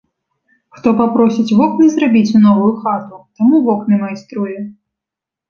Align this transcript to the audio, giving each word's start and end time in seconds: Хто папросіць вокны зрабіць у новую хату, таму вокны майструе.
Хто 0.77 0.93
папросіць 1.01 1.55
вокны 1.59 1.85
зрабіць 1.97 2.35
у 2.39 2.41
новую 2.47 2.71
хату, 2.87 3.21
таму 3.41 3.55
вокны 3.69 3.95
майструе. 4.07 4.57